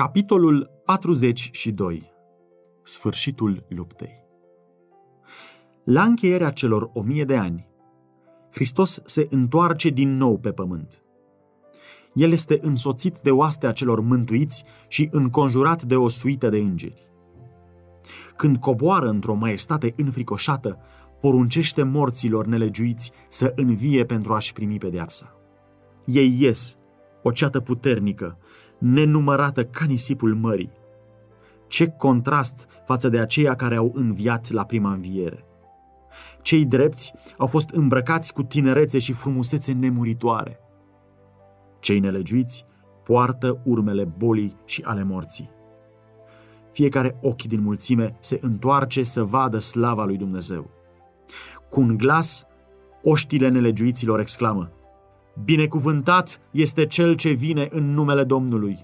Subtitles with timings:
[0.00, 2.12] Capitolul 42
[2.82, 4.24] Sfârșitul luptei
[5.84, 7.68] La încheierea celor o mie de ani,
[8.50, 11.02] Hristos se întoarce din nou pe pământ.
[12.14, 17.12] El este însoțit de oastea celor mântuiți și înconjurat de o suită de îngeri.
[18.36, 20.78] Când coboară într-o maestate înfricoșată,
[21.20, 25.36] poruncește morților nelegiuiți să învie pentru a-și primi pedeapsa.
[26.04, 26.78] Ei ies,
[27.22, 28.38] o ceată puternică,
[28.80, 30.72] nenumărată ca nisipul mării.
[31.66, 35.44] Ce contrast față de aceia care au înviat la prima înviere.
[36.42, 40.60] Cei drepți au fost îmbrăcați cu tinerețe și frumusețe nemuritoare.
[41.78, 42.64] Cei nelegiuiți
[43.04, 45.50] poartă urmele bolii și ale morții.
[46.72, 50.70] Fiecare ochi din mulțime se întoarce să vadă slava lui Dumnezeu.
[51.68, 52.46] Cu un glas,
[53.02, 54.70] oștile nelegiuiților exclamă,
[55.44, 58.78] Binecuvântat este cel ce vine în numele Domnului.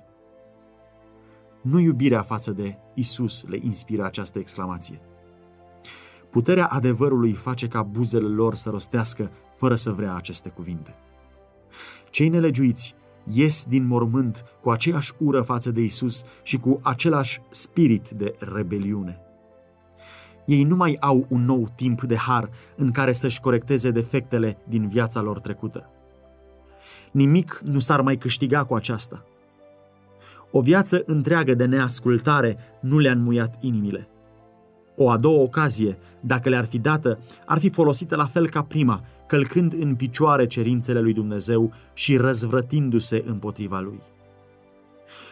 [1.62, 5.00] Nu iubirea față de Isus le inspiră această exclamație.
[6.30, 10.94] Puterea adevărului face ca buzele lor să rostească fără să vrea aceste cuvinte.
[12.10, 12.94] Cei nelegiuiți
[13.32, 19.20] ies din mormânt cu aceeași ură față de Isus și cu același spirit de rebeliune.
[20.46, 24.88] Ei nu mai au un nou timp de har în care să-și corecteze defectele din
[24.88, 25.90] viața lor trecută.
[27.16, 29.24] Nimic nu s-ar mai câștiga cu aceasta.
[30.50, 34.08] O viață întreagă de neascultare nu le-a înmuiat inimile.
[34.96, 39.02] O a doua ocazie, dacă le-ar fi dată, ar fi folosită la fel ca prima,
[39.26, 44.00] călcând în picioare cerințele lui Dumnezeu și răzvrătindu-se împotriva lui.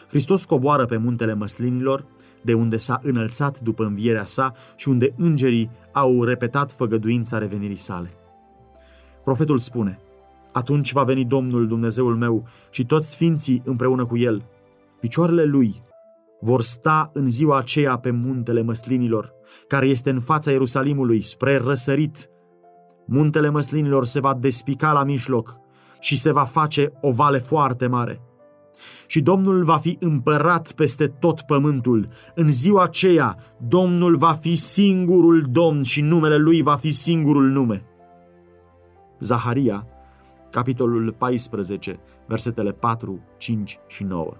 [0.08, 2.04] Hristos coboară pe muntele măslinilor,
[2.42, 8.10] de unde s-a înălțat după învierea sa și unde îngerii au repetat făgăduința revenirii sale.
[9.24, 9.98] Profetul spune,
[10.54, 14.44] atunci va veni Domnul Dumnezeul meu și toți sfinții împreună cu el.
[15.00, 15.82] Picioarele lui
[16.40, 19.32] vor sta în ziua aceea pe muntele măslinilor,
[19.68, 22.28] care este în fața Ierusalimului, spre răsărit.
[23.06, 25.56] Muntele măslinilor se va despica la mijloc
[26.00, 28.20] și se va face o vale foarte mare.
[29.06, 32.08] Și Domnul va fi împărat peste tot pământul.
[32.34, 33.36] În ziua aceea,
[33.68, 37.84] Domnul va fi singurul Domn și numele Lui va fi singurul nume.
[39.20, 39.86] Zaharia
[40.54, 44.36] capitolul 14, versetele 4, 5 și 9.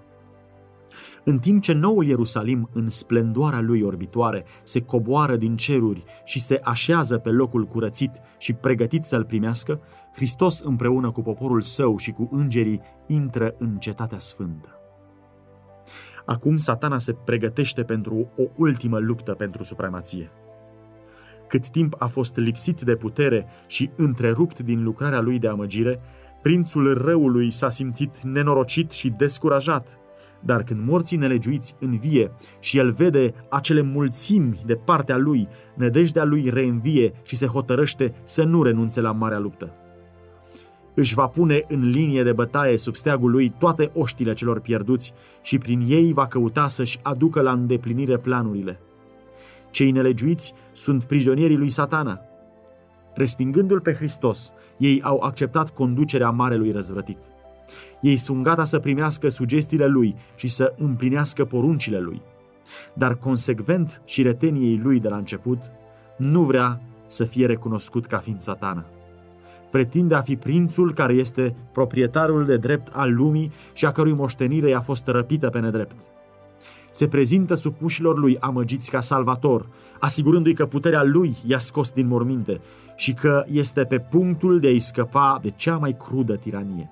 [1.23, 6.59] În timp ce noul Ierusalim, în splendoarea lui orbitoare, se coboară din ceruri și se
[6.63, 9.81] așează pe locul curățit și pregătit să-l primească,
[10.13, 14.69] Hristos împreună cu poporul său și cu îngerii intră în cetatea sfântă.
[16.25, 20.31] Acum satana se pregătește pentru o ultimă luptă pentru supremație.
[21.47, 25.99] Cât timp a fost lipsit de putere și întrerupt din lucrarea lui de amăgire,
[26.41, 29.99] prințul răului s-a simțit nenorocit și descurajat.
[30.39, 36.49] Dar când morții nelegiuiți învie și el vede acele mulțimi de partea lui, nădejdea lui
[36.49, 39.73] reînvie și se hotărăște să nu renunțe la marea luptă.
[40.95, 45.57] Își va pune în linie de bătaie sub steagul lui toate oștile celor pierduți și
[45.57, 48.79] prin ei va căuta să-și aducă la îndeplinire planurile.
[49.75, 52.21] Cei nelegiuiți sunt prizonierii lui satana.
[53.13, 57.17] Respingându-l pe Hristos, ei au acceptat conducerea marelui răzvrătit.
[58.01, 62.21] Ei sunt gata să primească sugestiile lui și să împlinească poruncile lui.
[62.93, 65.59] Dar consecvent și reteniei lui de la început,
[66.17, 68.85] nu vrea să fie recunoscut ca fiind satana.
[69.71, 74.69] Pretinde a fi prințul care este proprietarul de drept al lumii și a cărui moștenire
[74.69, 75.95] i-a fost răpită pe nedrept
[76.95, 79.69] se prezintă supușilor lui amăgiți ca salvator,
[79.99, 82.61] asigurându-i că puterea lui i-a scos din morminte
[82.95, 86.91] și că este pe punctul de a-i scăpa de cea mai crudă tiranie.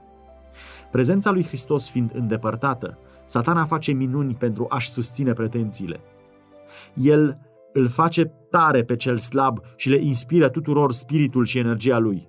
[0.92, 6.00] Prezența lui Hristos fiind îndepărtată, satana face minuni pentru a-și susține pretențiile.
[6.94, 7.38] El
[7.74, 12.28] îl face tare pe cel slab și le inspiră tuturor spiritul și energia lui.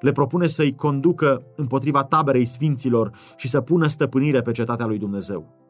[0.00, 5.63] Le propune să-i conducă împotriva taberei sfinților și să pună stăpânire pe cetatea lui Dumnezeu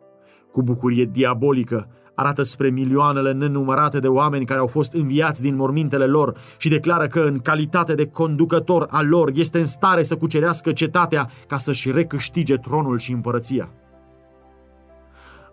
[0.55, 6.07] cu bucurie diabolică, arată spre milioanele nenumărate de oameni care au fost înviați din mormintele
[6.07, 10.73] lor și declară că, în calitate de conducător al lor, este în stare să cucerească
[10.73, 13.71] cetatea ca să-și recâștige tronul și împărăția.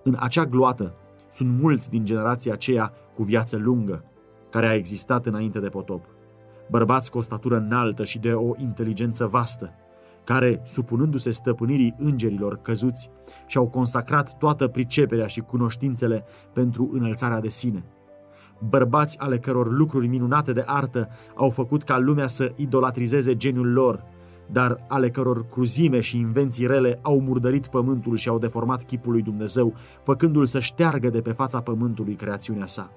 [0.04, 0.96] În acea gloată
[1.32, 4.04] sunt mulți din generația aceea cu viață lungă,
[4.50, 6.06] care a existat înainte de potop.
[6.70, 9.74] Bărbați cu o statură înaltă și de o inteligență vastă,
[10.24, 13.10] care, supunându-se stăpânirii îngerilor căzuți,
[13.46, 16.24] și-au consacrat toată priceperea și cunoștințele
[16.54, 17.84] pentru înălțarea de sine.
[18.70, 24.04] Bărbați ale căror lucruri minunate de artă au făcut ca lumea să idolatrizeze geniul lor,
[24.52, 29.22] dar ale căror cruzime și invenții rele au murdărit pământul și au deformat chipul lui
[29.22, 29.74] Dumnezeu,
[30.04, 32.92] făcându-l să șteargă de pe fața pământului creațiunea sa.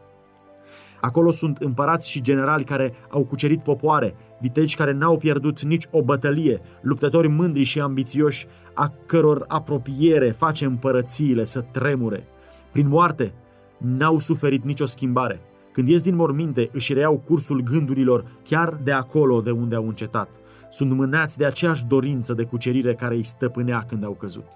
[1.05, 6.03] Acolo sunt împărați și generali care au cucerit popoare, vitegi care n-au pierdut nici o
[6.03, 12.27] bătălie, luptători mândri și ambițioși, a căror apropiere face împărățiile să tremure.
[12.73, 13.35] Prin moarte,
[13.79, 15.41] n-au suferit nicio schimbare.
[15.73, 20.29] Când ies din morminte, își reiau cursul gândurilor chiar de acolo de unde au încetat.
[20.71, 24.47] Sunt mânați de aceeași dorință de cucerire care îi stăpânea când au căzut.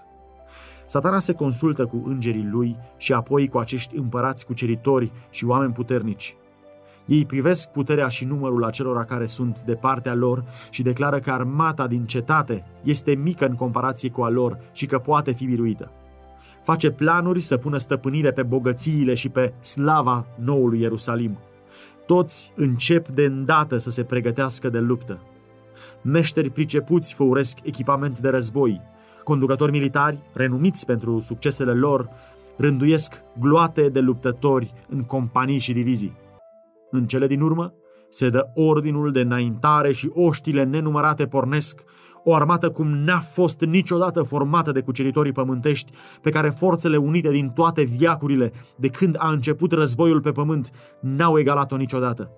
[0.88, 6.36] Satana se consultă cu îngerii lui și apoi cu acești împărați cuceritori și oameni puternici.
[7.06, 11.86] Ei privesc puterea și numărul acelora care sunt de partea lor și declară că armata
[11.86, 15.90] din cetate este mică în comparație cu a lor și că poate fi biruită.
[16.62, 21.38] Face planuri să pună stăpânire pe bogățiile și pe slava noului Ierusalim.
[22.06, 25.20] Toți încep de îndată să se pregătească de luptă.
[26.02, 28.80] Meșteri pricepuți făuresc echipament de război.
[29.28, 32.08] Conducători militari, renumiți pentru succesele lor,
[32.56, 36.16] rânduiesc gloate de luptători în companii și divizii.
[36.90, 37.72] În cele din urmă,
[38.08, 41.82] se dă ordinul de înaintare și oștile nenumărate pornesc,
[42.24, 45.92] o armată cum n-a fost niciodată formată de cuceritorii pământești,
[46.22, 50.70] pe care forțele unite din toate viacurile, de când a început războiul pe pământ,
[51.00, 52.30] n-au egalat-o niciodată.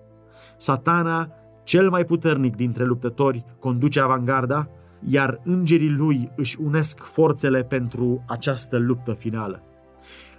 [0.57, 1.27] Satana,
[1.63, 4.69] cel mai puternic dintre luptători, conduce avangarda,
[5.03, 9.63] iar îngerii lui își unesc forțele pentru această luptă finală.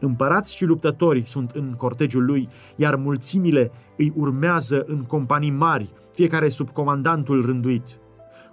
[0.01, 6.49] Împărați și luptători sunt în cortegiul lui, iar mulțimile îi urmează în companii mari, fiecare
[6.49, 8.01] sub comandantul rânduit.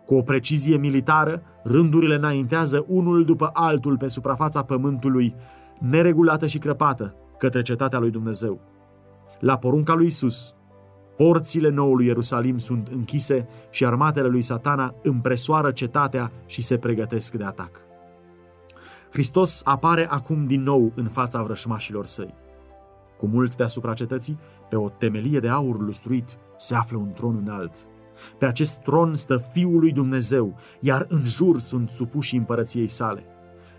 [0.06, 5.36] Cu o precizie militară, rândurile înaintează unul după altul pe suprafața pământului,
[5.80, 8.62] neregulată și crăpată, către cetatea lui Dumnezeu.
[9.40, 10.56] La porunca lui Isus,
[11.20, 17.44] porțile noului Ierusalim sunt închise și armatele lui Satana împresoară cetatea și se pregătesc de
[17.44, 17.72] atac.
[19.12, 22.34] Hristos apare acum din nou în fața vrășmașilor săi.
[23.18, 24.40] Cu mulți deasupra cetății,
[24.70, 27.76] pe o temelie de aur lustruit, se află un tron înalt.
[28.38, 33.24] Pe acest tron stă Fiul lui Dumnezeu, iar în jur sunt supuși împărăției sale.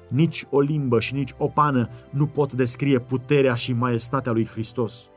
[0.09, 5.11] Nici o limbă și nici o pană nu pot descrie puterea și maestatea lui Hristos.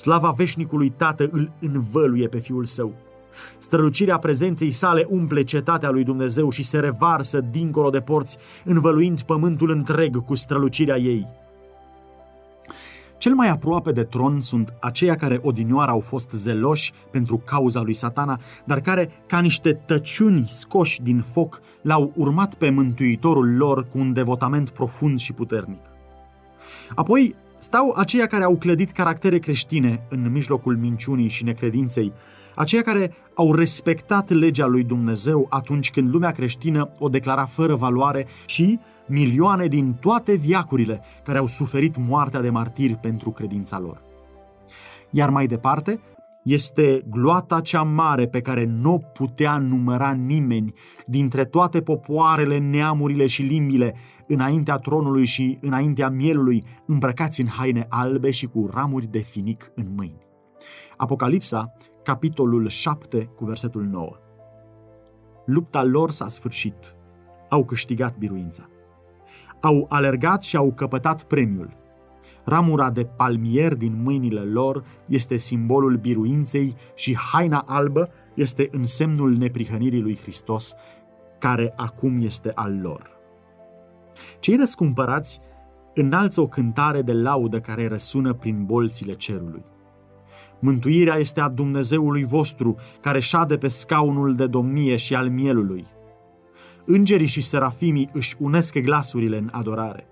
[0.00, 2.92] Slava veșnicului Tată îl învăluie pe Fiul Său.
[3.58, 9.70] Strălucirea prezenței sale umple cetatea lui Dumnezeu și se revarsă dincolo de porți, învăluind pământul
[9.70, 11.26] întreg cu strălucirea ei.
[13.18, 17.94] Cel mai aproape de tron sunt aceia care odinioară au fost zeloși pentru cauza lui
[17.94, 23.98] satana, dar care, ca niște tăciuni scoși din foc, l-au urmat pe mântuitorul lor cu
[23.98, 25.80] un devotament profund și puternic.
[26.94, 32.12] Apoi stau aceia care au clădit caractere creștine în mijlocul minciunii și necredinței,
[32.54, 38.26] aceia care au respectat legea lui Dumnezeu atunci când lumea creștină o declara fără valoare
[38.46, 44.02] și milioane din toate viacurile care au suferit moartea de martiri pentru credința lor.
[45.10, 46.00] Iar mai departe,
[46.42, 50.72] este gloata cea mare pe care nu putea număra nimeni
[51.06, 53.94] dintre toate popoarele, neamurile și limbile
[54.26, 59.86] înaintea tronului și înaintea mielului, îmbrăcați în haine albe și cu ramuri de finic în
[59.96, 60.26] mâini.
[60.96, 61.72] Apocalipsa
[62.02, 64.16] capitolul 7 cu versetul 9.
[65.46, 66.94] Lupta lor s-a sfârșit.
[67.48, 68.68] Au câștigat biruința.
[69.60, 71.79] Au alergat și au căpătat premiul.
[72.44, 80.00] Ramura de palmier din mâinile lor este simbolul biruinței și haina albă este însemnul neprihănirii
[80.00, 80.74] lui Hristos,
[81.38, 83.10] care acum este al lor.
[84.40, 85.40] Cei răscumpărați
[85.94, 89.64] înalță o cântare de laudă care răsună prin bolțile cerului.
[90.58, 95.86] Mântuirea este a Dumnezeului vostru, care șade pe scaunul de domnie și al mielului.
[96.84, 100.09] Îngerii și serafimii își unesc glasurile în adorare.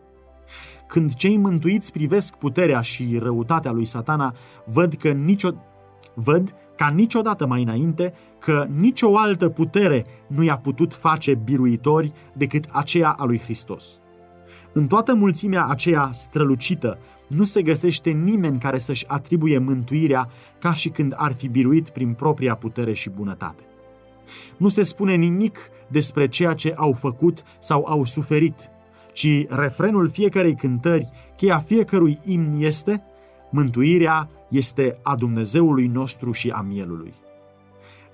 [0.88, 5.50] Când cei mântuiți privesc puterea și răutatea lui satana, văd că nicio...
[6.14, 12.64] văd ca niciodată mai înainte că nicio altă putere nu i-a putut face biruitori decât
[12.72, 13.98] aceea a lui Hristos.
[14.72, 20.28] În toată mulțimea aceea strălucită, nu se găsește nimeni care să-și atribuie mântuirea
[20.58, 23.62] ca și când ar fi biruit prin propria putere și bunătate.
[24.56, 28.70] Nu se spune nimic despre ceea ce au făcut sau au suferit,
[29.18, 33.02] ci refrenul fiecarei cântări, cheia fiecărui imn este
[33.50, 37.14] Mântuirea este a Dumnezeului nostru și a mielului.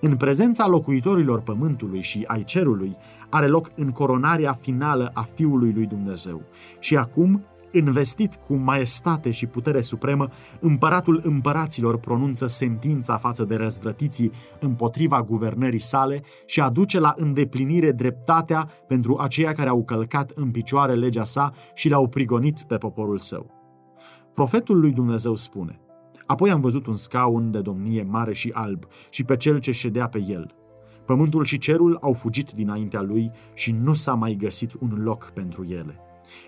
[0.01, 2.97] În prezența locuitorilor pământului și ai cerului
[3.29, 6.43] are loc încoronarea finală a Fiului lui Dumnezeu.
[6.79, 7.45] Și acum
[7.77, 10.29] Investit cu maestate și putere supremă,
[10.61, 18.69] împăratul împăraților pronunță sentința față de răzvrătiții împotriva guvernării sale și aduce la îndeplinire dreptatea
[18.87, 23.51] pentru aceia care au călcat în picioare legea sa și l-au prigonit pe poporul său.
[24.35, 25.79] Profetul lui Dumnezeu spune,
[26.27, 30.09] Apoi am văzut un scaun de domnie mare și alb și pe cel ce ședea
[30.09, 30.55] pe el.
[31.07, 35.65] Pământul și cerul au fugit dinaintea lui și nu s-a mai găsit un loc pentru
[35.65, 35.99] ele.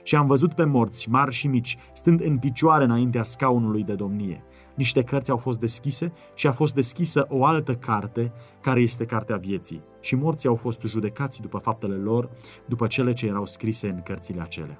[0.02, 4.45] Și am văzut pe morți, mari și mici, stând în picioare înaintea scaunului de domnie.
[4.75, 9.37] Niște cărți au fost deschise și a fost deschisă o altă carte, care este cartea
[9.37, 9.83] vieții.
[10.00, 12.30] Și morții au fost judecați după faptele lor,
[12.66, 14.78] după cele ce erau scrise în cărțile acelea.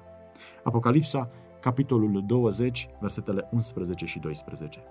[0.63, 1.29] Apocalipsa,
[1.61, 4.83] capitolul 20, versetele 11 și 12.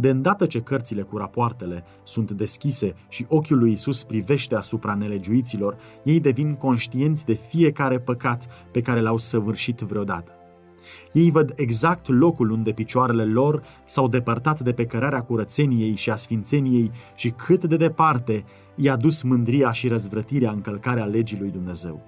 [0.00, 5.76] De îndată ce cărțile cu rapoartele sunt deschise și ochiul lui Isus privește asupra nelegiuiților,
[6.02, 10.32] ei devin conștienți de fiecare păcat pe care l-au săvârșit vreodată.
[11.12, 16.16] Ei văd exact locul unde picioarele lor s-au depărtat de pe cărarea curățeniei și a
[16.16, 22.02] sfințeniei și cât de departe i-a dus mândria și răzvrătirea încălcarea legii lui Dumnezeu.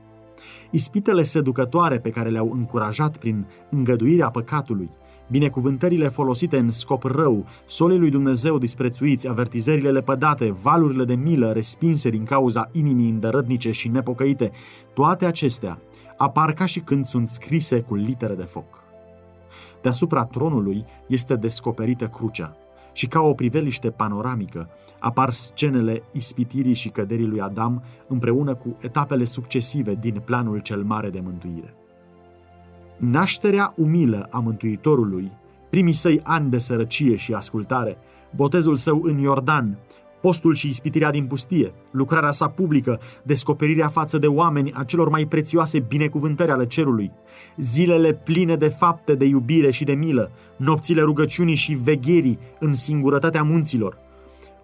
[0.70, 4.90] Ispitele seducătoare pe care le-au încurajat prin îngăduirea păcatului,
[5.30, 12.10] binecuvântările folosite în scop rău, solii lui Dumnezeu disprețuiți, avertizările lepădate, valurile de milă respinse
[12.10, 14.50] din cauza inimii îndărădnice și nepocăite,
[14.94, 15.78] toate acestea
[16.16, 18.82] apar ca și când sunt scrise cu litere de foc.
[19.82, 22.56] Deasupra tronului este descoperită crucea
[22.92, 24.68] și ca o priveliște panoramică
[24.98, 31.10] apar scenele ispitirii și căderii lui Adam împreună cu etapele succesive din planul cel mare
[31.10, 31.74] de mântuire.
[33.00, 35.32] Nașterea umilă a Mântuitorului,
[35.70, 37.98] primii săi ani de sărăcie și ascultare,
[38.36, 39.78] botezul său în Iordan,
[40.20, 45.24] postul și ispitirea din pustie, lucrarea sa publică, descoperirea față de oameni a celor mai
[45.24, 47.12] prețioase binecuvântări ale cerului,
[47.56, 53.42] zilele pline de fapte de iubire și de milă, nopțile rugăciunii și vegherii în singurătatea
[53.42, 53.98] munților,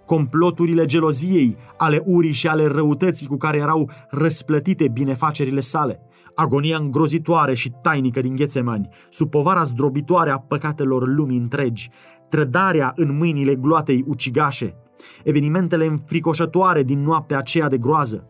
[0.04, 6.00] comploturile geloziei, ale urii și ale răutății cu care erau răsplătite binefacerile sale,
[6.36, 11.90] agonia îngrozitoare și tainică din Ghețemani, sub povara zdrobitoare a păcatelor lumii întregi,
[12.28, 14.74] trădarea în mâinile gloatei ucigașe,
[15.24, 18.26] evenimentele înfricoșătoare din noaptea aceea de groază,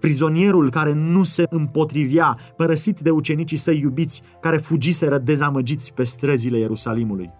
[0.00, 6.58] prizonierul care nu se împotrivea, părăsit de ucenicii săi iubiți, care fugiseră dezamăgiți pe străzile
[6.58, 7.30] Ierusalimului.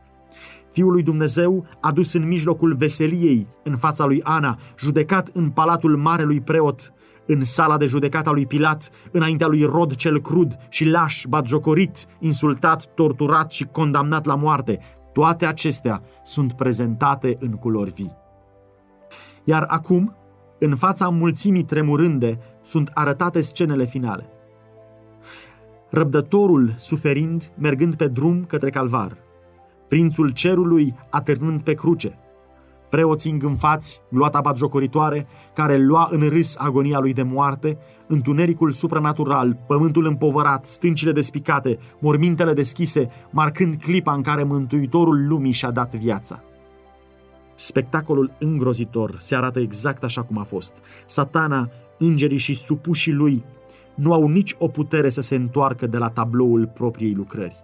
[0.72, 6.40] Fiul lui Dumnezeu, adus în mijlocul veseliei, în fața lui Ana, judecat în palatul marelui
[6.40, 6.92] preot,
[7.32, 12.06] în sala de judecată a lui Pilat, înaintea lui Rod cel crud și laș, batjocorit,
[12.18, 14.78] insultat, torturat și condamnat la moarte,
[15.12, 18.16] toate acestea sunt prezentate în culori vii.
[19.44, 20.14] Iar acum,
[20.58, 24.28] în fața mulțimii tremurânde, sunt arătate scenele finale.
[25.90, 29.16] Răbdătorul suferind, mergând pe drum către calvar,
[29.88, 32.18] prințul cerului atârnând pe cruce,
[32.90, 40.06] preoții îngânfați, gloata batjocoritoare, care lua în râs agonia lui de moarte, întunericul supranatural, pământul
[40.06, 46.42] împovărat, stâncile despicate, mormintele deschise, marcând clipa în care Mântuitorul lumii și-a dat viața.
[47.54, 50.74] Spectacolul îngrozitor se arată exact așa cum a fost.
[51.06, 51.68] Satana,
[51.98, 53.44] îngerii și supușii lui
[53.94, 57.56] nu au nici o putere să se întoarcă de la tabloul propriei lucrări.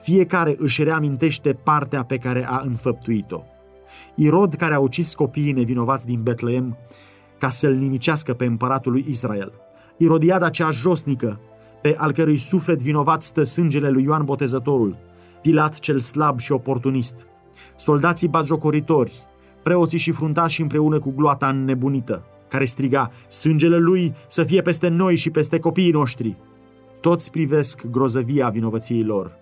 [0.00, 3.42] Fiecare își reamintește partea pe care a înfăptuit-o.
[4.14, 6.76] Irod, care a ucis copiii nevinovați din Betleem
[7.38, 9.52] ca să-l nimicească pe împăratul lui Israel.
[9.96, 11.40] Irodiada cea josnică,
[11.82, 14.96] pe al cărui suflet vinovat stă sângele lui Ioan Botezătorul.
[15.40, 17.26] Pilat cel slab și oportunist.
[17.76, 19.26] Soldații batjocoritori,
[19.62, 25.16] preoții și fruntași împreună cu gloata înnebunită, care striga, sângele lui să fie peste noi
[25.16, 26.36] și peste copiii noștri.
[27.00, 29.41] Toți privesc grozăvia vinovăției lor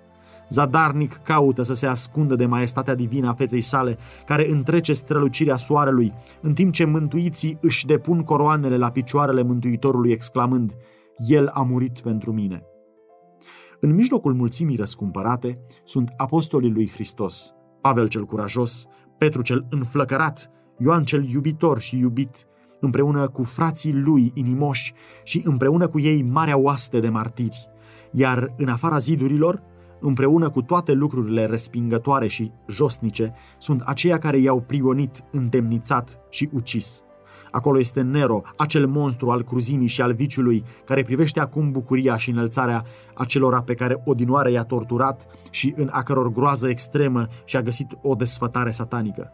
[0.50, 6.12] Zadarnic caută să se ascundă de maestatea divină a feței sale, care întrece strălucirea soarelui,
[6.40, 10.76] în timp ce mântuiții își depun coroanele la picioarele Mântuitorului exclamând,
[11.16, 12.62] El a murit pentru mine.
[13.80, 18.86] În mijlocul mulțimii răscumpărate sunt apostolii lui Hristos, Pavel cel curajos,
[19.18, 22.46] Petru cel înflăcărat, Ioan cel iubitor și iubit,
[22.80, 24.92] împreună cu frații lui inimoși
[25.24, 27.68] și împreună cu ei marea oaste de martiri.
[28.10, 29.62] Iar în afara zidurilor,
[30.00, 37.02] împreună cu toate lucrurile respingătoare și josnice, sunt aceia care i-au prigonit, întemnițat și ucis.
[37.50, 42.30] Acolo este Nero, acel monstru al cruzimii și al viciului, care privește acum bucuria și
[42.30, 47.98] înălțarea acelora pe care odinoare i-a torturat și în a căror groază extremă și-a găsit
[48.02, 49.32] o desfătare satanică.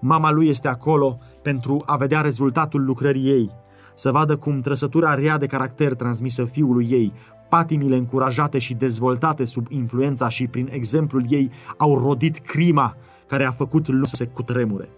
[0.00, 3.50] Mama lui este acolo pentru a vedea rezultatul lucrării ei,
[3.94, 7.12] să vadă cum trăsătura rea de caracter transmisă fiului ei
[7.48, 13.50] Patimile încurajate și dezvoltate sub influența și prin exemplul ei au rodit crima care a
[13.50, 14.88] făcut lumea să se cutremure.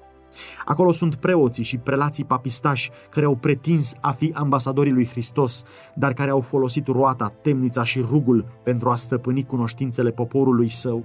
[0.65, 5.65] Acolo sunt preoții și prelații papistași care au pretins a fi ambasadorii lui Hristos,
[5.95, 11.05] dar care au folosit roata, temnița și rugul pentru a stăpâni cunoștințele poporului său.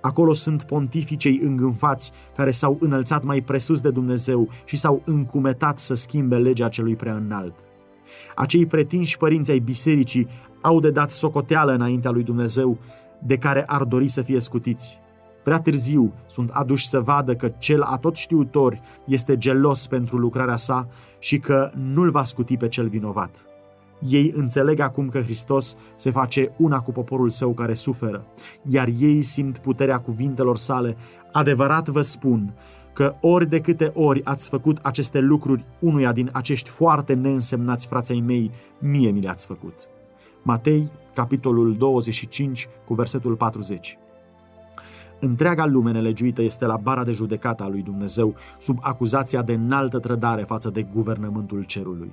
[0.00, 5.94] Acolo sunt pontificei îngânfați care s-au înălțat mai presus de Dumnezeu și s-au încumetat să
[5.94, 7.54] schimbe legea celui prea înalt.
[8.34, 10.28] Acei pretinși părinți ai bisericii
[10.60, 12.78] au de dat socoteală înaintea lui Dumnezeu,
[13.22, 14.98] de care ar dori să fie scutiți.
[15.42, 20.88] Prea târziu sunt aduși să vadă că cel atot știutor este gelos pentru lucrarea sa
[21.18, 23.44] și că nu-l va scuti pe cel vinovat.
[24.08, 28.26] Ei înțeleg acum că Hristos se face una cu poporul său care suferă,
[28.68, 30.96] iar ei simt puterea cuvintelor sale.
[31.32, 32.54] Adevărat vă spun
[32.92, 38.20] că ori de câte ori ați făcut aceste lucruri unuia din acești foarte neînsemnați frații
[38.20, 39.88] mei, mie mi le-ați făcut.
[40.42, 43.98] Matei, capitolul 25, cu versetul 40.
[45.20, 49.98] Întreaga lume nelegiuită este la bara de judecată a lui Dumnezeu, sub acuzația de înaltă
[49.98, 52.12] trădare față de guvernământul cerului.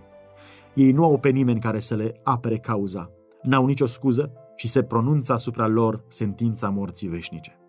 [0.73, 4.83] Ei nu au pe nimeni care să le apere cauza, n-au nicio scuză și se
[4.83, 7.59] pronunță asupra lor sentința morții veșnice.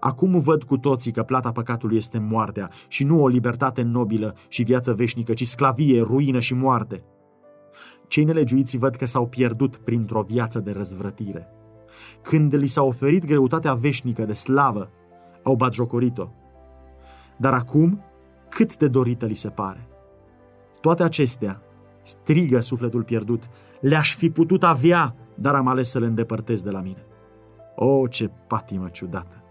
[0.00, 4.62] Acum văd cu toții că plata păcatului este moartea și nu o libertate nobilă și
[4.62, 7.04] viață veșnică, ci sclavie, ruină și moarte.
[8.06, 11.48] Cei nelegiuiți văd că s-au pierdut printr-o viață de răzvrătire.
[12.22, 14.90] Când li s-a oferit greutatea veșnică de slavă,
[15.42, 16.28] au batjocorit-o.
[17.36, 18.04] Dar acum,
[18.48, 19.88] cât de dorită li se pare.
[20.80, 21.62] Toate acestea,
[22.02, 23.42] strigă sufletul pierdut,
[23.80, 27.06] le-aș fi putut avea, dar am ales să le îndepărtez de la mine.
[27.76, 29.41] O, ce patimă ciudată!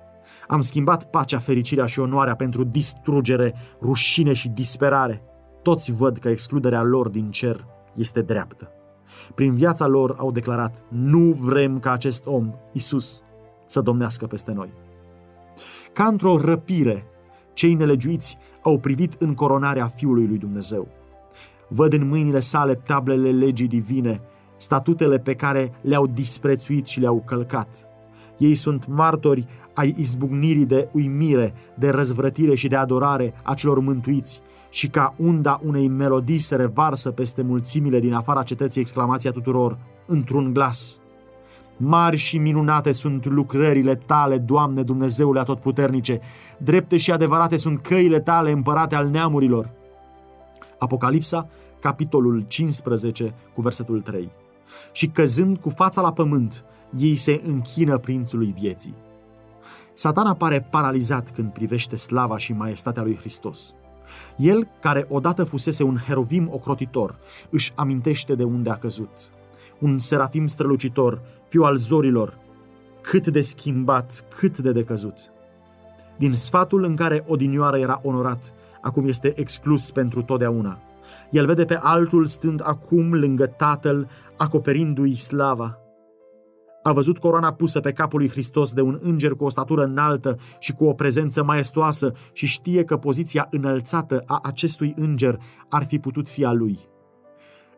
[0.48, 5.24] Am schimbat pacea, fericirea și onoarea pentru distrugere, rușine și disperare.
[5.62, 8.72] Toți văd că excluderea lor din cer este dreaptă.
[9.36, 13.22] Prin viața lor au declarat, nu vrem ca acest om, Isus,
[13.66, 14.74] să domnească peste noi.
[15.94, 17.06] Ca într-o răpire,
[17.54, 20.88] cei nelegiuiți au privit în coronarea Fiului lui Dumnezeu.
[21.68, 24.22] Văd în mâinile sale tablele legii divine,
[24.58, 27.88] statutele pe care le-au disprețuit și le-au călcat.
[28.38, 34.42] Ei sunt martori ai izbucnirii de uimire, de răzvrătire și de adorare a celor mântuiți
[34.70, 40.54] și ca unda unei melodii se revarsă peste mulțimile din afara cetății exclamația tuturor, într-un
[40.54, 41.00] glas.
[41.78, 46.20] Mari și minunate sunt lucrările tale, Doamne Dumnezeule atotputernice,
[46.58, 49.70] drepte și adevărate sunt căile tale, împărate al neamurilor.
[50.80, 54.32] Apocalipsa, capitolul 15, cu versetul 3.
[54.92, 56.64] Și căzând cu fața la pământ,
[56.98, 58.96] ei se închină prințului vieții.
[59.94, 63.74] Satana pare paralizat când privește slava și maestatea lui Hristos.
[64.38, 69.30] El, care odată fusese un herovim ocrotitor, își amintește de unde a căzut.
[69.80, 72.38] Un serafim strălucitor, fiu al zorilor,
[73.02, 75.18] cât de schimbat, cât de decăzut.
[76.18, 80.80] Din sfatul în care odinioară era onorat, acum este exclus pentru totdeauna.
[81.30, 85.78] El vede pe altul stând acum lângă tatăl, acoperindu-i slava.
[86.84, 90.38] A văzut coroana pusă pe capul lui Hristos de un înger cu o statură înaltă
[90.60, 95.40] și cu o prezență maestoasă și știe că poziția înălțată a acestui înger
[95.70, 96.80] ar fi putut fi a lui.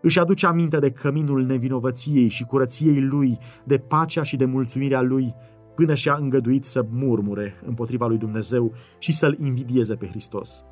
[0.01, 5.35] Își aduce aminte de căminul nevinovăției și curăției lui, de pacea și de mulțumirea lui,
[5.75, 10.63] până și-a îngăduit să murmure împotriva lui Dumnezeu și să-l invidieze pe Hristos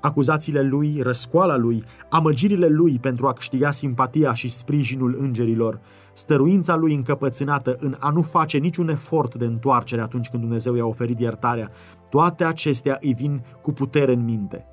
[0.00, 5.80] acuzațiile lui, răscoala lui, amăgirile lui pentru a câștiga simpatia și sprijinul îngerilor,
[6.12, 10.86] stăruința lui încăpățânată în a nu face niciun efort de întoarcere atunci când Dumnezeu i-a
[10.86, 11.70] oferit iertarea,
[12.10, 14.66] toate acestea îi vin cu putere în minte.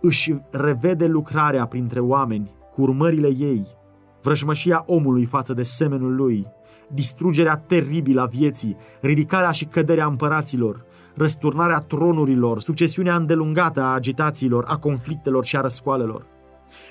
[0.00, 3.66] Își revede lucrarea printre oameni, cu urmările ei,
[4.22, 6.46] vrăjmășia omului față de semenul lui,
[6.94, 14.76] distrugerea teribilă a vieții, ridicarea și căderea împăraților, răsturnarea tronurilor, succesiunea îndelungată a agitațiilor, a
[14.76, 16.26] conflictelor și a răscoalelor.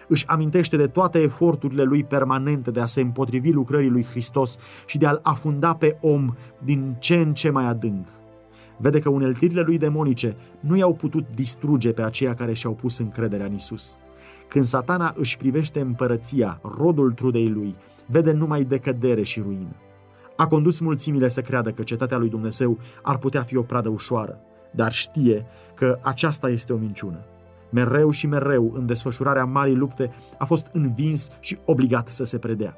[0.07, 4.97] Își amintește de toate eforturile lui permanente de a se împotrivi lucrării lui Hristos și
[4.97, 8.07] de a-l afunda pe om din ce în ce mai adânc.
[8.77, 13.45] Vede că uneltirile lui demonice nu i-au putut distruge pe aceia care și-au pus încrederea
[13.45, 13.97] în Isus.
[14.47, 19.75] Când satana își privește împărăția, rodul trudei lui, vede numai decădere și ruină.
[20.41, 24.39] A condus mulțimile să creadă că cetatea lui Dumnezeu ar putea fi o pradă ușoară,
[24.71, 27.19] dar știe că aceasta este o minciună.
[27.69, 32.77] Mereu și mereu, în desfășurarea marii lupte, a fost învins și obligat să se predea.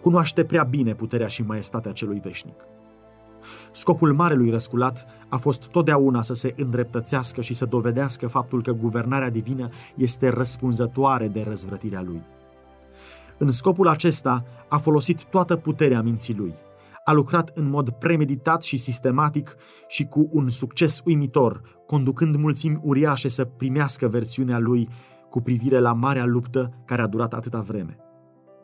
[0.00, 2.56] Cunoaște prea bine puterea și maestatea celui veșnic.
[3.70, 9.30] Scopul marelui răsculat a fost totdeauna să se îndreptățească și să dovedească faptul că guvernarea
[9.30, 12.22] divină este răspunzătoare de răzvrătirea lui.
[13.38, 16.54] În scopul acesta a folosit toată puterea minții lui.
[17.08, 19.56] A lucrat în mod premeditat și sistematic
[19.88, 24.88] și cu un succes uimitor, conducând mulțimi uriașe să primească versiunea lui
[25.30, 27.96] cu privire la marea luptă care a durat atâta vreme.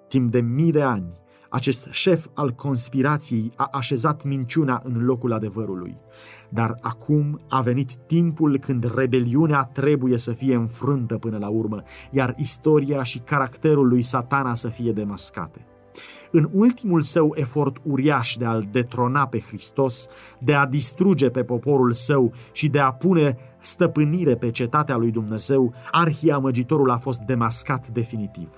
[0.09, 1.13] Timp de mii de ani,
[1.51, 5.97] acest șef al conspirației a așezat minciuna în locul adevărului.
[6.49, 12.35] Dar acum a venit timpul când rebeliunea trebuie să fie înfrântă până la urmă, iar
[12.37, 15.67] istoria și caracterul lui satana să fie demascate.
[16.35, 20.07] În ultimul său efort uriaș de a-l detrona pe Hristos,
[20.39, 25.75] de a distruge pe poporul său și de a pune stăpânire pe cetatea lui Dumnezeu,
[25.91, 28.49] arhiamăgitorul a fost demascat definitiv.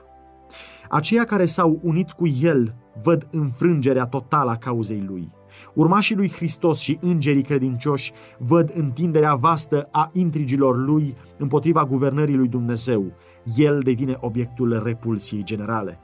[0.89, 5.33] Aceia care s-au unit cu el văd înfrângerea totală a cauzei lui.
[5.75, 12.49] Urmașii lui Hristos și îngerii credincioși văd întinderea vastă a intrigilor lui împotriva guvernării lui
[12.49, 13.13] Dumnezeu.
[13.57, 15.99] El devine obiectul repulsiei generale.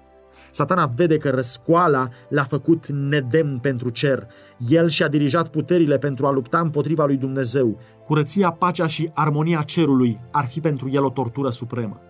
[0.51, 4.27] Satana vede că răscoala l-a făcut nedemn pentru cer.
[4.69, 7.79] El și-a dirijat puterile pentru a lupta împotriva lui Dumnezeu.
[8.05, 12.01] Curăția, pacea și armonia cerului ar fi pentru el o tortură supremă.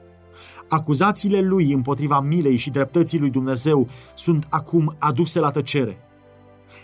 [0.68, 5.98] Acuzațiile lui împotriva milei și dreptății lui Dumnezeu sunt acum aduse la tăcere.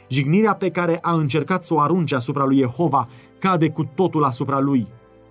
[0.08, 4.58] Jignirea pe care a încercat să o arunce asupra lui Jehova cade cu totul asupra
[4.58, 4.86] lui,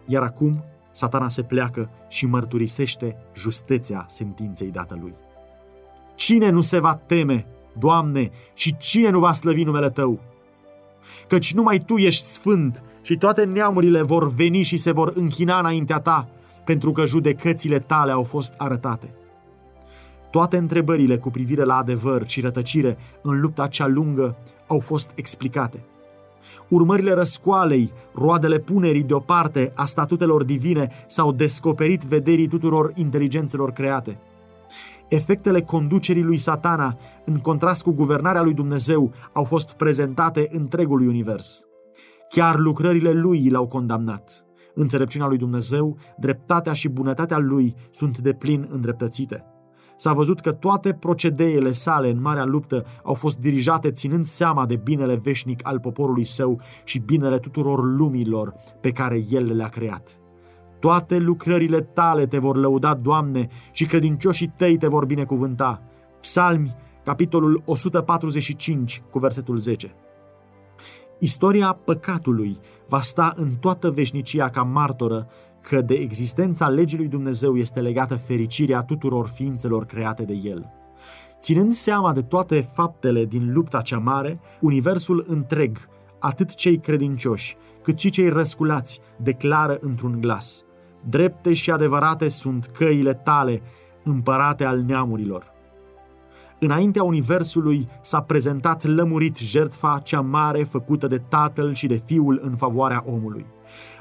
[0.06, 5.14] iar acum satana se pleacă și mărturisește justețea sentinței dată lui.
[6.16, 7.48] Cine nu se va teme,
[7.78, 10.20] Doamne, și cine nu va slăvi numele Tău?
[11.28, 16.00] Căci numai Tu ești sfânt și toate neamurile vor veni și se vor închina înaintea
[16.00, 16.28] Ta,
[16.66, 19.14] pentru că judecățile tale au fost arătate.
[20.32, 25.84] Toate întrebările cu privire la adevăr și rătăcire în lupta cea lungă au fost explicate.
[26.68, 34.18] Urmările răscoalei, roadele punerii deoparte a statutelor divine s-au descoperit vederii tuturor inteligențelor create.
[35.08, 41.66] Efectele conducerii lui satana, în contrast cu guvernarea lui Dumnezeu, au fost prezentate întregului univers.
[42.30, 44.46] Chiar lucrările lui l-au condamnat.
[44.74, 49.46] Înțelepciunea lui Dumnezeu, dreptatea și bunătatea lui sunt de plin îndreptățite.
[49.96, 54.76] S-a văzut că toate procedeele sale în marea luptă au fost dirijate ținând seama de
[54.76, 60.20] binele veșnic al poporului său și binele tuturor lumilor pe care el le-a creat.
[60.86, 65.82] Toate lucrările tale te vor lăuda, Doamne, și credincioșii tăi te vor binecuvânta.
[66.22, 69.96] Psalmi, capitolul 145, cu versetul 10.
[71.20, 75.28] Istoria păcatului va sta în toată veșnicia ca martoră
[75.62, 80.72] că de existența legii lui Dumnezeu este legată fericirea tuturor ființelor create de El.
[81.40, 85.78] Ținând seama de toate faptele din lupta cea mare, universul întreg,
[86.20, 90.65] atât cei credincioși, cât și cei răsculați, declară într-un glas.
[91.10, 93.62] Drepte și adevărate sunt căile tale,
[94.04, 95.54] împărate al neamurilor.
[96.60, 102.56] Înaintea Universului s-a prezentat lămurit jertfa cea mare făcută de Tatăl și de Fiul în
[102.56, 103.46] favoarea omului.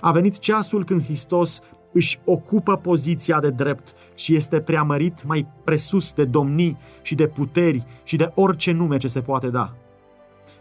[0.00, 1.60] A venit ceasul când Hristos
[1.92, 7.86] își ocupă poziția de drept și este preamărit mai presus de domnii și de puteri
[8.04, 9.74] și de orice nume ce se poate da.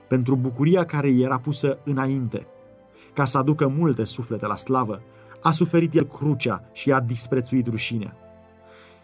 [0.07, 2.47] Pentru bucuria care i era pusă înainte,
[3.13, 5.01] ca să aducă multe suflete la slavă,
[5.43, 8.17] a suferit el crucea și a disprețuit rușinea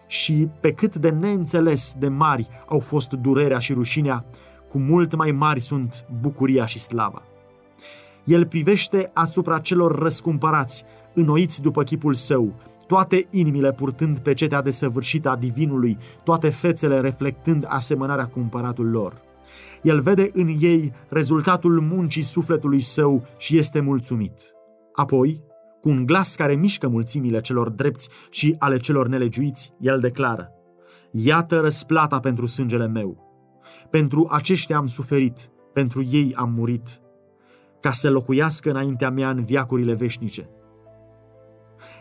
[0.10, 4.25] și pe cât de neînțeles de mari au fost durerea și rușinea,
[4.69, 7.23] cu mult mai mari sunt bucuria și slava.
[8.23, 12.54] El privește asupra celor răscumpărați, înnoiți după chipul său,
[12.88, 19.21] toate inimile purtând pe cetea desăvârșită a divinului, toate fețele reflectând asemănarea cu împăratul lor.
[19.82, 24.54] El vede în ei rezultatul muncii sufletului său și este mulțumit.
[24.93, 25.41] Apoi,
[25.82, 30.52] cu un glas care mișcă mulțimile celor drepți și ale celor nelegiuiți, el declară,
[31.12, 33.28] Iată răsplata pentru sângele meu.
[33.89, 37.02] Pentru aceștia am suferit, pentru ei am murit,
[37.80, 40.50] ca să locuiască înaintea mea în viacurile veșnice.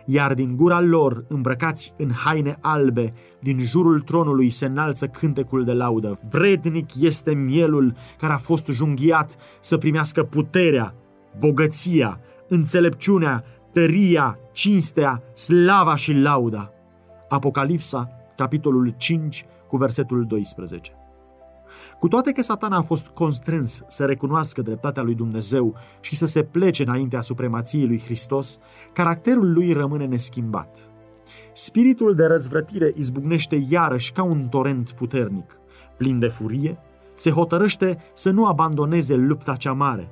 [0.06, 5.72] Iar din gura lor, îmbrăcați în haine albe, din jurul tronului se înalță cântecul de
[5.72, 6.20] laudă.
[6.30, 10.94] Vrednic este mielul care a fost junghiat să primească puterea,
[11.38, 16.72] bogăția, înțelepciunea, tăria, cinstea, slava și lauda.
[17.28, 20.92] Apocalipsa, capitolul 5, cu versetul 12.
[21.98, 26.42] Cu toate că satana a fost constrâns să recunoască dreptatea lui Dumnezeu și să se
[26.42, 28.58] plece înaintea supremației lui Hristos,
[28.92, 30.90] caracterul lui rămâne neschimbat.
[31.52, 35.58] Spiritul de răzvrătire izbucnește iarăși ca un torent puternic.
[35.96, 36.78] Plin de furie,
[37.14, 40.08] se hotărăște să nu abandoneze lupta cea mare,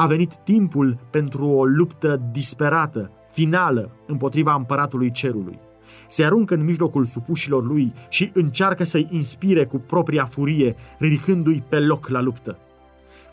[0.00, 5.58] a venit timpul pentru o luptă disperată, finală, împotriva împăratului cerului.
[6.06, 11.78] Se aruncă în mijlocul supușilor lui și încearcă să-i inspire cu propria furie, ridicându-i pe
[11.78, 12.58] loc la luptă.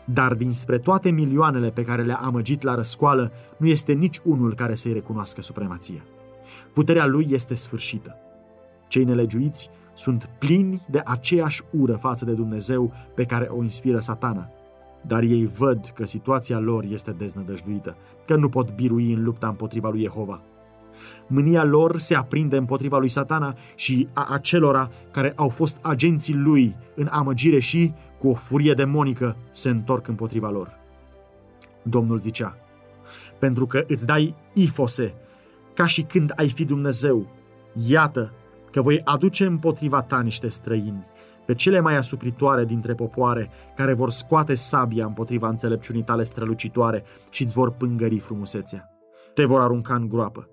[0.04, 4.74] Dar dinspre toate milioanele pe care le-a amăgit la răscoală, nu este nici unul care
[4.74, 6.04] să-i recunoască supremația.
[6.72, 8.16] Puterea lui este sfârșită.
[8.88, 14.50] Cei nelegiuiți sunt plini de aceeași ură față de Dumnezeu pe care o inspiră satana.
[15.06, 19.88] Dar ei văd că situația lor este deznădăjduită, că nu pot birui în lupta împotriva
[19.88, 20.40] lui Jehova.
[21.26, 26.76] Mânia lor se aprinde împotriva lui satana și a acelora care au fost agenții lui
[26.94, 30.78] în amăgire și, cu o furie demonică, se întorc împotriva lor.
[31.82, 32.56] Domnul zicea,
[33.38, 35.14] pentru că îți dai ifose,
[35.74, 37.26] ca și când ai fi Dumnezeu,
[37.86, 38.32] iată
[38.70, 41.06] că voi aduce împotriva ta niște străini,
[41.46, 47.42] pe cele mai asupritoare dintre popoare, care vor scoate sabia împotriva înțelepciunii tale strălucitoare și
[47.42, 48.90] îți vor pângări frumusețea.
[49.34, 50.48] Te vor arunca în groapă.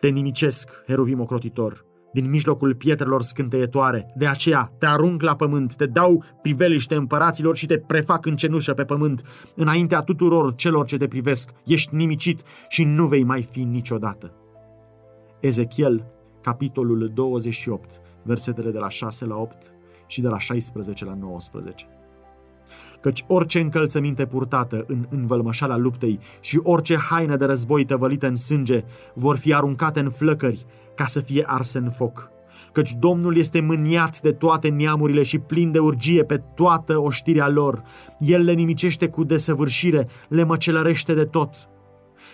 [0.00, 4.12] Te nimicesc, heruvim ocrotitor, din mijlocul pietrelor scânteietoare.
[4.16, 8.72] De aceea te arunc la pământ, te dau priveliște împăraților și te prefac în cenușă
[8.72, 9.22] pe pământ,
[9.54, 11.50] înaintea tuturor celor ce te privesc.
[11.64, 14.32] Ești nimicit și nu vei mai fi niciodată.
[15.40, 16.04] Ezechiel,
[16.40, 19.72] capitolul 28, versetele de la 6 la 8
[20.08, 21.86] și de la 16 la 19
[23.00, 28.84] căci orice încălțăminte purtată în învălmășala luptei și orice haină de război tăvălită în sânge
[29.14, 32.30] vor fi aruncate în flăcări ca să fie arse în foc.
[32.72, 37.82] Căci Domnul este mâniat de toate neamurile și plin de urgie pe toată oștirea lor.
[38.18, 41.54] El le nimicește cu desăvârșire, le măcelărește de tot.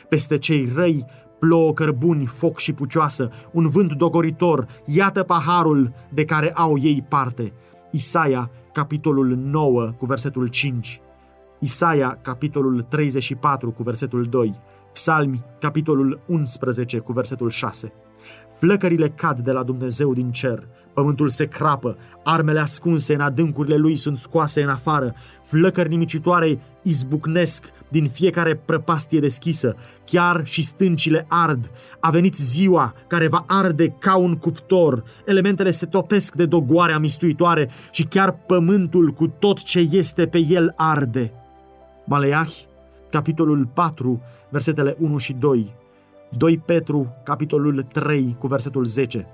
[0.08, 1.04] Peste cei răi
[1.44, 7.52] plouă cărbuni, foc și pucioasă, un vânt dogoritor, iată paharul de care au ei parte.
[7.90, 11.00] Isaia, capitolul 9, cu versetul 5.
[11.58, 14.60] Isaia, capitolul 34, cu versetul 2.
[14.92, 17.92] Psalmi, capitolul 11, cu versetul 6.
[18.58, 23.96] Flăcările cad de la Dumnezeu din cer, pământul se crapă, armele ascunse în adâncurile lui
[23.96, 31.70] sunt scoase în afară, flăcări nimicitoare izbucnesc din fiecare prăpastie deschisă, chiar și stâncile ard.
[32.00, 37.70] A venit ziua care va arde ca un cuptor, elementele se topesc de dogoarea mistuitoare
[37.90, 41.32] și chiar pământul cu tot ce este pe el arde.
[42.04, 42.66] Maleahi,
[43.10, 45.74] capitolul 4, versetele 1 și 2.
[46.36, 49.26] 2 Petru, capitolul 3, cu versetul 10.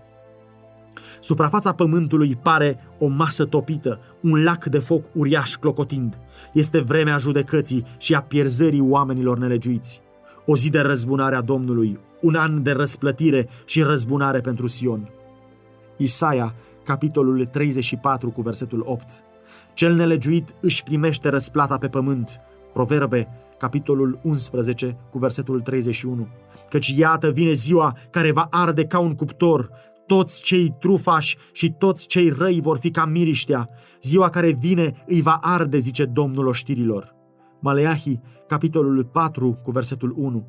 [1.20, 6.18] Suprafața pământului pare o masă topită, un lac de foc uriaș clocotind.
[6.52, 10.02] Este vremea judecății și a pierzării oamenilor nelegiuiți.
[10.46, 15.10] O zi de răzbunare a Domnului, un an de răsplătire și răzbunare pentru Sion.
[15.96, 16.54] Isaia,
[16.84, 19.04] capitolul 34, cu versetul 8.
[19.74, 22.40] Cel nelegiuit își primește răsplata pe pământ.
[22.72, 23.28] Proverbe,
[23.58, 26.28] capitolul 11, cu versetul 31.
[26.68, 29.70] Căci iată vine ziua care va arde ca un cuptor,
[30.10, 33.68] toți cei trufași și toți cei răi vor fi ca miriștea.
[34.02, 37.14] Ziua care vine îi va arde, zice Domnul oștirilor.
[37.60, 40.46] Maleahi, capitolul 4, cu versetul 1.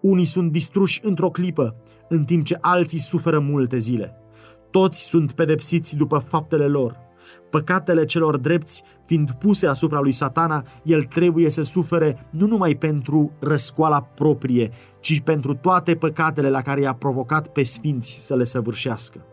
[0.00, 1.76] Unii sunt distruși într-o clipă,
[2.08, 4.16] în timp ce alții suferă multe zile.
[4.70, 6.96] Toți sunt pedepsiți după faptele lor.
[7.50, 13.32] Păcatele celor drepți fiind puse asupra lui satana, el trebuie să sufere nu numai pentru
[13.40, 19.26] răscoala proprie, ci pentru toate păcatele la care i-a provocat pe sfinți să le săvârșească.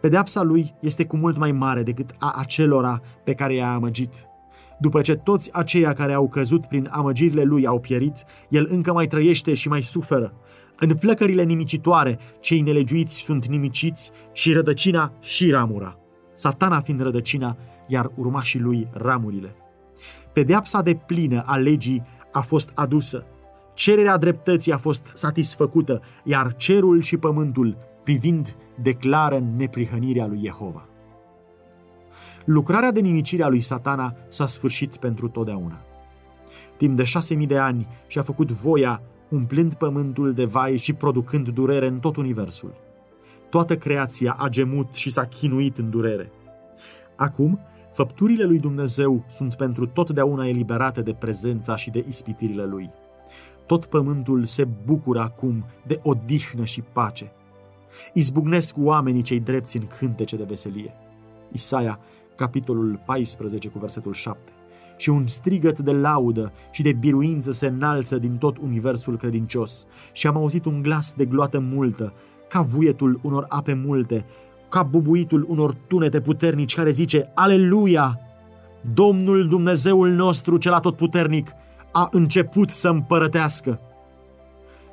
[0.00, 4.28] Pedeapsa lui este cu mult mai mare decât a acelora pe care i-a amăgit.
[4.80, 9.06] După ce toți aceia care au căzut prin amăgirile lui au pierit, el încă mai
[9.06, 10.32] trăiește și mai suferă.
[10.78, 15.98] În flăcările nimicitoare, cei nelegiuiți sunt nimiciți și rădăcina și ramura.
[16.40, 19.54] Satana fiind rădăcina, iar urmașii lui ramurile.
[20.32, 23.24] Pedeapsa de plină a legii a fost adusă.
[23.74, 30.88] Cererea dreptății a fost satisfăcută, iar cerul și pământul, privind, declară neprihănirea lui Jehova.
[32.44, 35.80] Lucrarea de nimicire a lui satana s-a sfârșit pentru totdeauna.
[36.76, 41.48] Timp de șase mii de ani și-a făcut voia, umplând pământul de vai și producând
[41.48, 42.88] durere în tot universul.
[43.50, 46.32] Toată creația a gemut și s-a chinuit în durere.
[47.16, 47.60] Acum,
[47.92, 52.90] făpturile lui Dumnezeu sunt pentru totdeauna eliberate de prezența și de ispitirile lui.
[53.66, 57.32] Tot pământul se bucură acum de odihnă și pace.
[58.12, 60.94] Izbucnesc oamenii cei drepți în cântece de veselie.
[61.52, 61.98] Isaia,
[62.36, 64.38] capitolul 14 cu versetul 7.
[64.96, 69.86] Și un strigăt de laudă și de biruință se înalță din tot universul credincios.
[70.12, 72.14] Și am auzit un glas de gloată multă,
[72.50, 74.26] ca vuietul unor ape multe,
[74.68, 78.20] ca bubuitul unor tunete puternici care zice Aleluia!
[78.94, 81.50] Domnul Dumnezeul nostru cel atotputernic
[81.92, 83.80] a început să împărătească.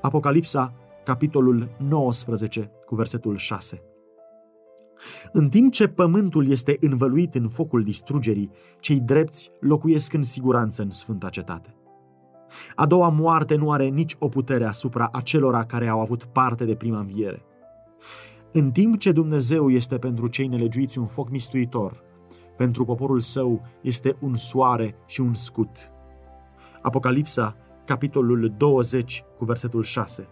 [0.02, 3.82] Apocalipsa, capitolul 19, cu versetul 6.
[5.32, 10.90] În timp ce pământul este învăluit în focul distrugerii, cei drepți locuiesc în siguranță în
[10.90, 11.77] sfânta cetate.
[12.76, 16.76] A doua moarte nu are nici o putere asupra acelora care au avut parte de
[16.76, 17.46] prima înviere.
[18.52, 22.04] În timp ce Dumnezeu este pentru cei nelegiuiți un foc mistuitor,
[22.58, 25.92] pentru poporul său este un soare și un scut.
[26.82, 27.56] Apocalipsa,
[27.86, 30.28] capitolul 20, cu versetul 6.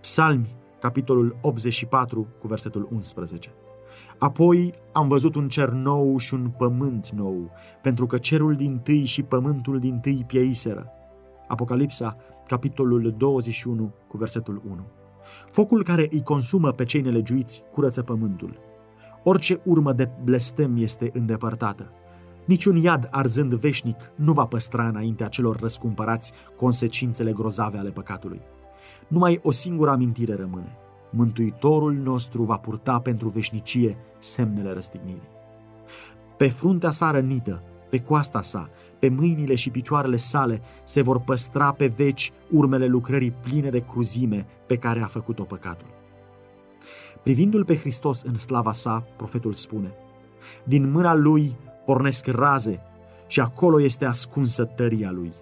[0.00, 3.54] Psalmi, capitolul 84, cu versetul 11.
[4.18, 7.50] Apoi am văzut un cer nou și un pământ nou,
[7.82, 10.92] pentru că cerul din tâi și pământul din tâi pieiseră.
[11.48, 14.80] Apocalipsa, capitolul 21, cu versetul 1.
[15.48, 18.58] Focul care îi consumă pe cei nelegiuiți curăță pământul.
[19.22, 21.90] Orice urmă de blestem este îndepărtată.
[22.44, 28.40] Niciun iad arzând veșnic nu va păstra înaintea celor răscumpărați consecințele grozave ale păcatului.
[29.08, 30.76] Numai o singură amintire rămâne.
[31.10, 35.28] Mântuitorul nostru va purta pentru veșnicie semnele răstignirii.
[36.36, 37.62] Pe fruntea sa rănită,
[37.94, 43.30] pe coasta sa, pe mâinile și picioarele sale se vor păstra pe veci urmele lucrării
[43.30, 45.86] pline de cruzime pe care a făcut-o păcatul.
[47.22, 49.94] Privindu-l pe Hristos în slava sa, profetul spune,
[50.64, 52.80] Din mâna lui pornesc raze
[53.26, 55.32] și acolo este ascunsă tăria lui.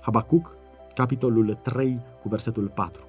[0.00, 0.56] Habacuc,
[0.94, 3.04] capitolul 3, cu versetul 4.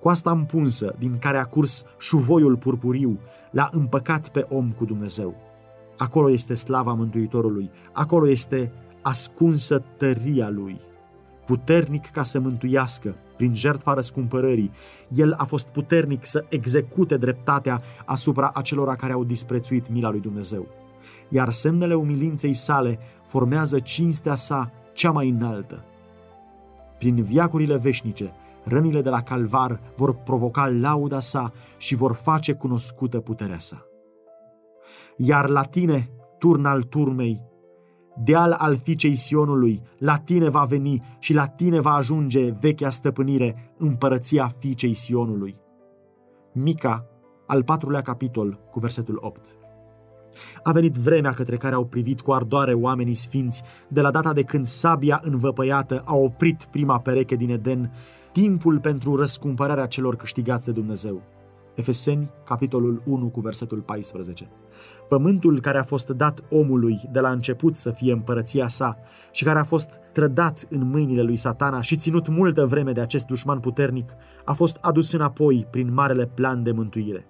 [0.00, 3.18] Coasta împunsă, din care a curs șuvoiul purpuriu,
[3.50, 5.51] l-a împăcat pe om cu Dumnezeu.
[6.02, 10.80] Acolo este slava Mântuitorului, acolo este ascunsă tăria lui.
[11.46, 14.70] Puternic ca să mântuiască, prin jertfa răscumpărării,
[15.08, 20.66] el a fost puternic să execute dreptatea asupra acelora care au disprețuit mila lui Dumnezeu.
[21.28, 25.84] Iar semnele umilinței sale formează cinstea sa cea mai înaltă.
[26.98, 28.32] Prin viacurile veșnice,
[28.64, 33.86] rănile de la calvar vor provoca lauda sa și vor face cunoscută puterea sa.
[35.24, 37.42] Iar la tine, turn al turmei,
[38.24, 43.74] deal al fiicei Sionului, la tine va veni și la tine va ajunge vechea stăpânire,
[43.78, 45.56] împărăția fiicei Sionului.
[46.52, 47.06] Mica,
[47.46, 49.56] al patrulea capitol, cu versetul 8.
[50.62, 54.42] A venit vremea către care au privit cu ardoare oamenii sfinți de la data de
[54.42, 57.92] când sabia învăpăiată a oprit prima pereche din Eden,
[58.32, 61.22] timpul pentru răscumpărarea celor câștigați de Dumnezeu.
[61.74, 64.50] Efeseni, capitolul 1, cu versetul 14.
[65.08, 68.96] Pământul care a fost dat omului de la început să fie împărăția sa
[69.30, 73.26] și care a fost trădat în mâinile lui satana și ținut multă vreme de acest
[73.26, 74.12] dușman puternic,
[74.44, 77.26] a fost adus înapoi prin marele plan de mântuire.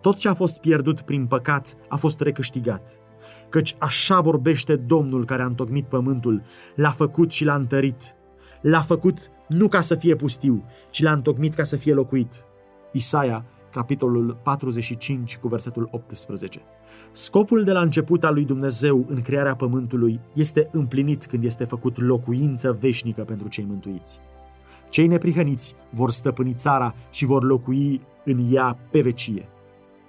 [0.00, 2.98] Tot ce a fost pierdut prin păcat a fost recâștigat.
[3.48, 6.42] Căci așa vorbește Domnul care a întocmit pământul,
[6.74, 8.14] l-a făcut și l-a întărit.
[8.60, 12.44] L-a făcut nu ca să fie pustiu, ci l-a întocmit ca să fie locuit.
[12.92, 16.62] Isaia, capitolul 45, cu versetul 18.
[17.16, 21.98] Scopul de la început al lui Dumnezeu în crearea pământului este împlinit când este făcut
[21.98, 24.20] locuință veșnică pentru cei mântuiți.
[24.88, 29.48] Cei neprihăniți vor stăpâni țara și vor locui în ea pe vecie.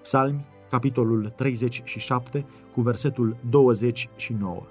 [0.02, 4.62] Psalmi, capitolul 37, cu versetul 29.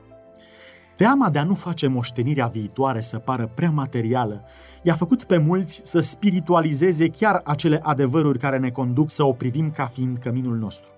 [0.97, 4.45] Teama de a nu face moștenirea viitoare să pară prea materială
[4.83, 9.71] i-a făcut pe mulți să spiritualizeze chiar acele adevăruri care ne conduc să o privim
[9.71, 10.89] ca fiind căminul nostru.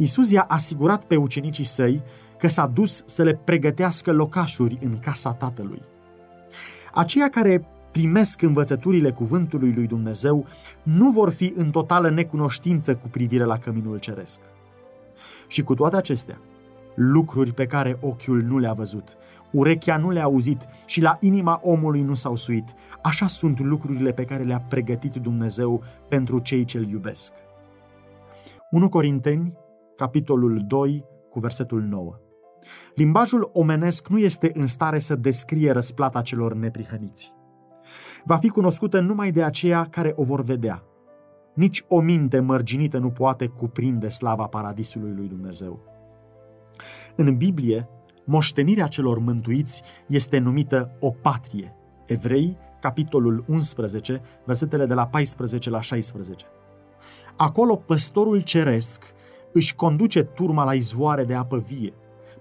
[0.00, 2.02] Isus i-a asigurat pe ucenicii săi
[2.36, 5.82] că s-a dus să le pregătească locașuri în casa Tatălui.
[6.92, 10.46] Aceia care primesc învățăturile cuvântului lui Dumnezeu
[10.82, 14.40] nu vor fi în totală necunoștință cu privire la căminul ceresc.
[15.46, 16.40] Și cu toate acestea,
[16.94, 19.16] lucruri pe care ochiul nu le-a văzut,
[19.50, 22.64] urechea nu le-a auzit și la inima omului nu s-au suit.
[23.02, 27.32] Așa sunt lucrurile pe care le-a pregătit Dumnezeu pentru cei ce-L iubesc.
[28.70, 29.52] 1 Corinteni,
[29.98, 32.18] capitolul 2, cu versetul 9.
[32.94, 37.32] Limbajul omenesc nu este în stare să descrie răsplata celor neprihăniți.
[38.24, 40.82] Va fi cunoscută numai de aceia care o vor vedea.
[41.54, 45.80] Nici o minte mărginită nu poate cuprinde slava paradisului lui Dumnezeu.
[47.16, 47.88] În Biblie,
[48.24, 51.76] moștenirea celor mântuiți este numită o patrie.
[52.06, 56.46] Evrei, capitolul 11, versetele de la 14 la 16.
[57.36, 59.16] Acolo păstorul ceresc
[59.52, 61.92] își conduce turma la izvoare de apă vie.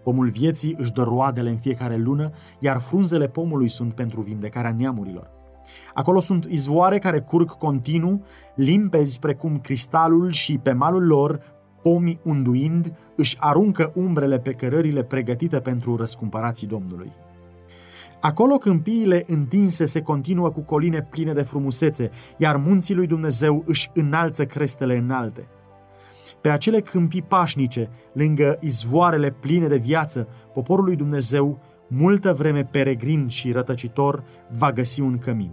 [0.03, 2.29] Pomul vieții își dă roadele în fiecare lună,
[2.59, 5.29] iar frunzele pomului sunt pentru vindecarea neamurilor.
[5.93, 8.23] Acolo sunt izvoare care curg continuu,
[8.55, 11.39] limpezi precum cristalul și pe malul lor
[11.81, 17.11] pomii unduind, își aruncă umbrele pe cărările pregătite pentru răscumpărații Domnului.
[18.19, 23.89] Acolo câmpiile întinse se continuă cu coline pline de frumusețe, iar munții lui Dumnezeu își
[23.93, 25.47] înalță crestele înalte.
[26.41, 31.57] Pe acele câmpii pașnice, lângă izvoarele pline de viață, poporul lui Dumnezeu,
[31.87, 34.23] multă vreme peregrin și rătăcitor,
[34.57, 35.51] va găsi un cămin.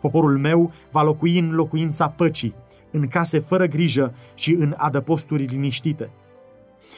[0.00, 2.54] Poporul meu va locui în locuința păcii,
[2.90, 6.10] în case fără grijă și în adăposturi liniștite.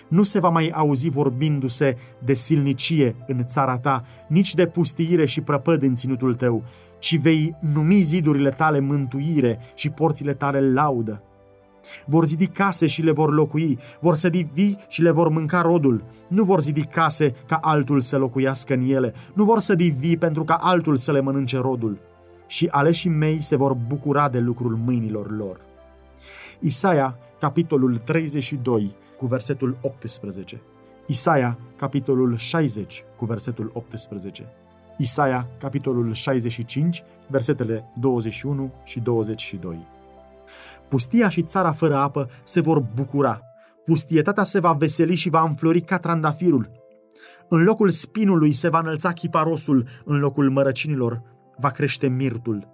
[0.08, 5.40] Nu se va mai auzi vorbindu-se de silnicie în țara ta, nici de pustiire și
[5.40, 6.64] prăpăd în ținutul tău,
[6.98, 11.22] ci vei numi zidurile tale mântuire și porțile tale laudă.
[12.04, 16.04] Vor zidi case și le vor locui, vor sădi vii și le vor mânca rodul.
[16.28, 20.44] Nu vor zidi case ca altul să locuiască în ele, nu vor sădi vii pentru
[20.44, 21.98] ca altul să le mănânce rodul.
[22.46, 25.60] Și aleșii mei se vor bucura de lucrul mâinilor lor.
[26.60, 30.60] Isaia, capitolul 32, cu versetul 18.
[31.06, 34.46] Isaia, capitolul 60, cu versetul 18.
[34.98, 39.86] Isaia, capitolul 65, versetele 21 și 22.
[40.88, 43.40] Pustia și țara fără apă se vor bucura.
[43.84, 46.70] Pustietatea se va veseli și va înflori ca trandafirul.
[47.48, 51.22] În locul spinului se va înălța chiparosul, în locul mărăcinilor
[51.56, 52.68] va crește mirtul.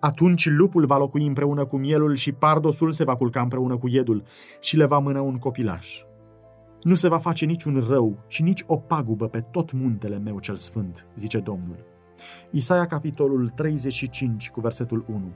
[0.00, 4.22] Atunci lupul va locui împreună cu mielul și pardosul se va culca împreună cu iedul
[4.60, 6.00] și le va mâna un copilaș.
[6.82, 10.56] Nu se va face niciun rău și nici o pagubă pe tot muntele meu cel
[10.56, 11.84] sfânt, zice Domnul.
[12.50, 15.32] Isaia capitolul 35 cu versetul 1.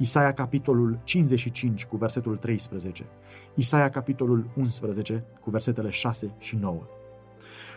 [0.00, 3.06] Isaia capitolul 55 cu versetul 13.
[3.54, 6.82] Isaia capitolul 11 cu versetele 6 și 9.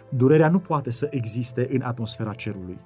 [0.10, 2.78] Durerea nu poate să existe în atmosfera cerului.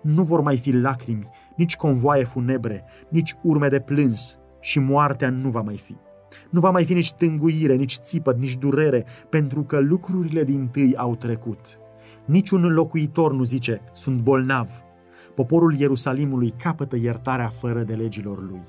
[0.00, 5.48] Nu vor mai fi lacrimi, nici convoaie funebre, nici urme de plâns și moartea nu
[5.48, 5.96] va mai fi.
[6.50, 10.96] Nu va mai fi nici tânguire, nici țipăt, nici durere, pentru că lucrurile din tâi
[10.96, 11.78] au trecut.
[12.24, 14.82] Niciun locuitor nu zice, sunt bolnav.
[15.40, 18.60] Poporul Ierusalimului capătă iertarea fără de legilor lui.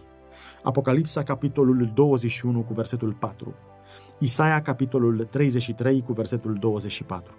[0.63, 3.53] Apocalipsa, capitolul 21, cu versetul 4.
[4.19, 7.33] Isaia, capitolul 33, cu versetul 24.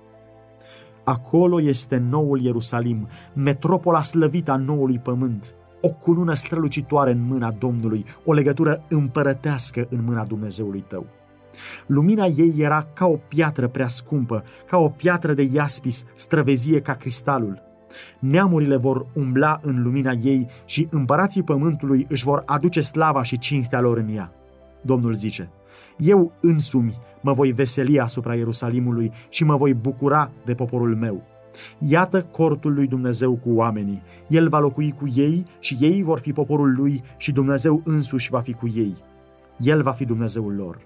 [1.05, 8.05] Acolo este noul Ierusalim, metropola slăvită a noului pământ, o cunună strălucitoare în mâna Domnului,
[8.25, 11.07] o legătură împărătească în mâna Dumnezeului tău.
[11.87, 16.93] Lumina ei era ca o piatră prea scumpă, ca o piatră de iaspis, străvezie ca
[16.93, 17.71] cristalul.
[18.19, 23.81] Neamurile vor umbla în lumina ei și împărații pământului își vor aduce slava și cinstea
[23.81, 24.33] lor în ea.
[24.81, 25.51] Domnul zice,
[25.97, 31.23] eu însumi mă voi veseli asupra Ierusalimului și mă voi bucura de poporul meu.
[31.79, 34.03] Iată cortul lui Dumnezeu cu oamenii.
[34.29, 38.41] El va locui cu ei și ei vor fi poporul lui și Dumnezeu însuși va
[38.41, 38.97] fi cu ei.
[39.59, 40.79] El va fi Dumnezeul lor.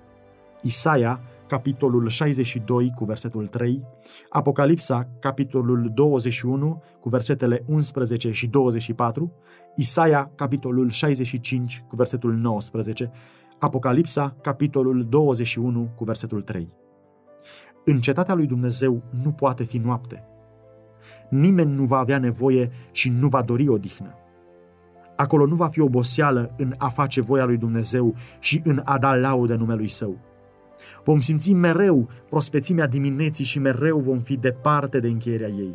[0.62, 3.82] Isaia, capitolul 62 cu versetul 3,
[4.28, 9.32] Apocalipsa, capitolul 21 cu versetele 11 și 24,
[9.76, 13.10] Isaia, capitolul 65 cu versetul 19,
[13.58, 16.72] Apocalipsa, capitolul 21 cu versetul 3.
[17.84, 20.24] În cetatea lui Dumnezeu nu poate fi noapte.
[21.30, 24.14] Nimeni nu va avea nevoie și nu va dori odihnă.
[25.16, 29.14] Acolo nu va fi oboseală în a face voia lui Dumnezeu și în a da
[29.14, 30.18] laudă numelui Său.
[31.06, 35.74] Vom simți mereu prospețimea dimineții și mereu vom fi departe de încheierea ei.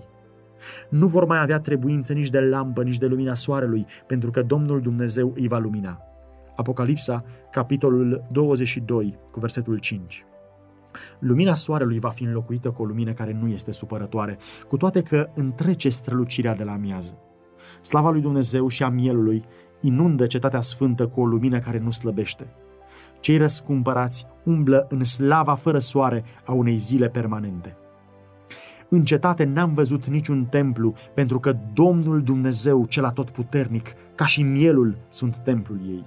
[0.90, 4.82] Nu vor mai avea trebuință nici de lampă, nici de lumina soarelui, pentru că Domnul
[4.82, 6.02] Dumnezeu îi va lumina.
[6.56, 10.26] Apocalipsa, capitolul 22, cu versetul 5.
[11.20, 15.30] Lumina soarelui va fi înlocuită cu o lumină care nu este supărătoare, cu toate că
[15.34, 17.18] întrece strălucirea de la miază.
[17.82, 19.44] Slava lui Dumnezeu și a mielului
[19.82, 22.56] inundă cetatea sfântă cu o lumină care nu slăbește.
[23.22, 27.76] Cei răscumpărați umblă în slava fără soare a unei zile permanente.
[28.90, 34.98] În cetate n-am văzut niciun templu, pentru că Domnul Dumnezeu, cel atotputernic, ca și mielul,
[35.08, 36.04] sunt templul ei.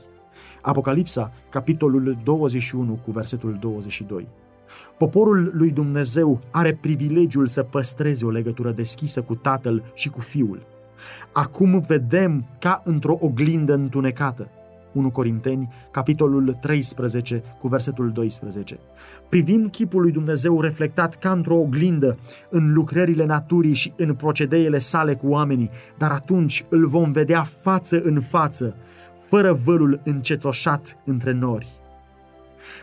[0.62, 4.28] Apocalipsa, capitolul 21, cu versetul 22.
[4.98, 10.66] Poporul lui Dumnezeu are privilegiul să păstreze o legătură deschisă cu Tatăl și cu Fiul.
[11.32, 14.48] Acum vedem ca într-o oglindă întunecată.
[14.95, 18.78] 1 Corinteni, capitolul 13, cu versetul 12.
[19.28, 22.18] Privim chipul lui Dumnezeu reflectat ca într-o oglindă
[22.51, 28.01] în lucrările naturii și în procedeele sale cu oamenii, dar atunci îl vom vedea față
[28.03, 28.76] în față,
[29.28, 31.68] fără vărul încetoșat între nori.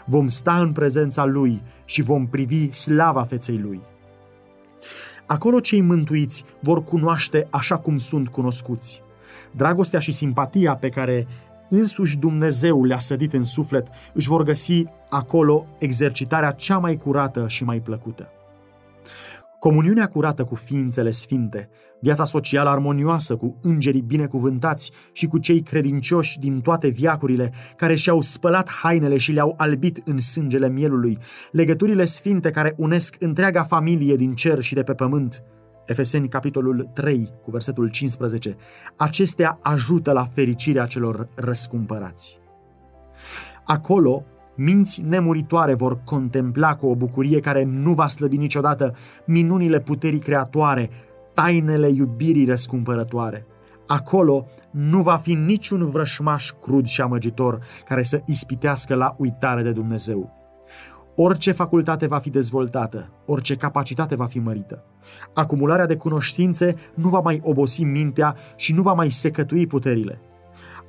[0.05, 3.82] Vom sta în prezența Lui și vom privi slava feței Lui.
[5.26, 9.01] Acolo cei mântuiți vor cunoaște așa cum sunt cunoscuți.
[9.51, 11.28] Dragostea și simpatia pe care
[11.74, 17.63] însuși Dumnezeu le-a sădit în suflet își vor găsi acolo exercitarea cea mai curată și
[17.63, 18.30] mai plăcută.
[19.59, 21.69] Comuniunea curată cu ființele sfinte,
[21.99, 28.22] viața socială armonioasă cu îngerii binecuvântați și cu cei credincioși din toate viacurile, care și-au
[28.22, 31.17] spălat hainele și le-au albit în sângele mielului,
[31.51, 35.43] legăturile sfinte care unesc întreaga familie din cer și de pe pământ.
[35.92, 38.56] Efeseni, capitolul 3, cu versetul 15.
[38.96, 42.39] Acestea ajută la fericirea celor răscumpărați.
[43.64, 44.24] Acolo,
[44.56, 50.89] minți nemuritoare vor contempla cu o bucurie care nu va slăbi niciodată minunile puterii creatoare,
[51.34, 53.46] tainele iubirii răscumpărătoare.
[53.88, 59.72] Acolo nu va fi niciun vrășmaș crud și amăgitor care să ispitească la uitare de
[59.72, 60.41] Dumnezeu.
[61.16, 64.84] Orice facultate va fi dezvoltată, orice capacitate va fi mărită.
[65.34, 70.22] Acumularea de cunoștințe nu va mai obosi mintea și nu va mai secătui puterile.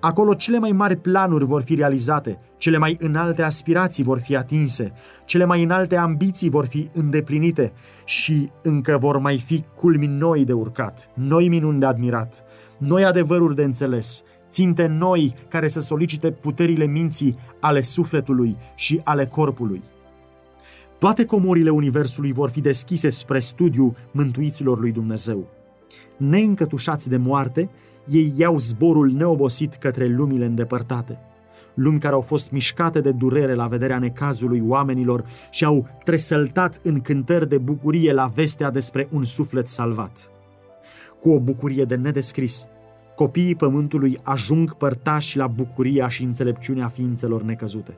[0.00, 4.92] Acolo cele mai mari planuri vor fi realizate, cele mai înalte aspirații vor fi atinse,
[5.24, 7.72] cele mai înalte ambiții vor fi îndeplinite
[8.04, 12.44] și încă vor mai fi culmi noi de urcat, noi minuni de admirat,
[12.78, 19.26] noi adevăruri de înțeles, ținte noi care să solicite puterile minții ale sufletului și ale
[19.26, 19.82] corpului.
[21.02, 25.48] Toate comorile Universului vor fi deschise spre studiu mântuiților lui Dumnezeu.
[26.16, 27.70] Neîncătușați de moarte,
[28.06, 31.18] ei iau zborul neobosit către lumile îndepărtate.
[31.74, 37.00] Lumi care au fost mișcate de durere la vederea necazului oamenilor și au tresăltat în
[37.00, 40.30] cântări de bucurie la vestea despre un suflet salvat.
[41.20, 42.66] Cu o bucurie de nedescris,
[43.14, 47.96] copiii pământului ajung părtași la bucuria și înțelepciunea ființelor necăzute.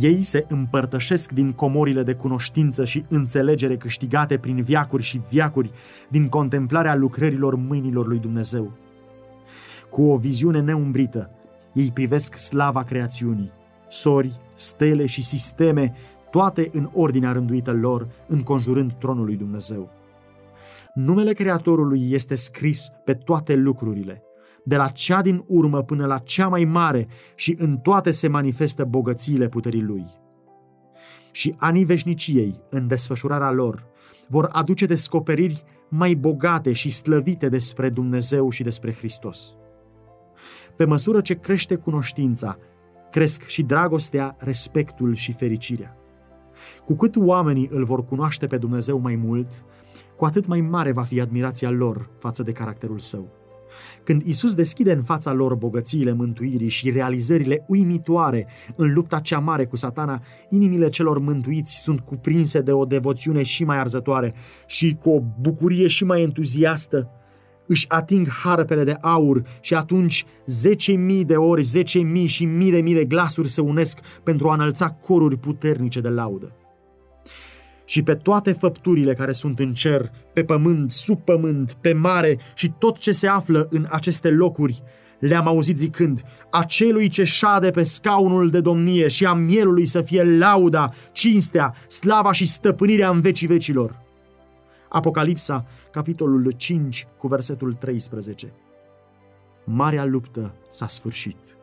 [0.00, 5.70] Ei se împărtășesc din comorile de cunoștință și înțelegere câștigate prin viacuri și viacuri
[6.08, 8.72] din contemplarea lucrărilor mâinilor lui Dumnezeu.
[9.90, 11.30] Cu o viziune neumbrită,
[11.72, 13.52] ei privesc slava creațiunii,
[13.88, 15.92] sori, stele și sisteme,
[16.30, 19.90] toate în ordinea rânduită lor, înconjurând tronul lui Dumnezeu.
[20.94, 24.22] Numele Creatorului este scris pe toate lucrurile,
[24.64, 28.84] de la cea din urmă până la cea mai mare și în toate se manifestă
[28.84, 30.06] bogățiile puterii Lui.
[31.30, 33.86] Și anii veșniciei, în desfășurarea lor,
[34.28, 39.54] vor aduce descoperiri mai bogate și slăvite despre Dumnezeu și despre Hristos.
[40.76, 42.58] Pe măsură ce crește cunoștința,
[43.10, 45.96] cresc și dragostea, respectul și fericirea.
[46.84, 49.64] Cu cât oamenii îl vor cunoaște pe Dumnezeu mai mult,
[50.16, 53.41] cu atât mai mare va fi admirația lor față de caracterul său.
[54.04, 59.66] Când Isus deschide în fața lor bogățiile mântuirii și realizările uimitoare în lupta cea mare
[59.66, 64.34] cu satana, inimile celor mântuiți sunt cuprinse de o devoțiune și mai arzătoare
[64.66, 67.10] și cu o bucurie și mai entuziastă
[67.66, 72.70] își ating harpele de aur și atunci zece mii de ori, zece mii și mii
[72.70, 76.56] de mii de glasuri se unesc pentru a înălța coruri puternice de laudă.
[77.92, 82.72] Și pe toate făpturile care sunt în cer, pe pământ, sub pământ, pe mare și
[82.78, 84.82] tot ce se află în aceste locuri,
[85.18, 90.22] le-am auzit zicând, acelui ce șade pe scaunul de domnie și a mielului să fie
[90.22, 94.02] lauda, cinstea, slava și stăpânirea în vecii vecilor.
[94.88, 98.52] Apocalipsa, capitolul 5, cu versetul 13.
[99.64, 101.56] Marea luptă s-a sfârșit.